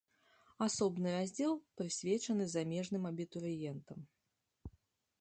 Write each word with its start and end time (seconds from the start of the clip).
Асобны 0.65 1.09
раздзел 1.17 1.53
прысвечаны 1.81 2.49
замежным 2.57 3.03
абітурыентам. 3.13 3.99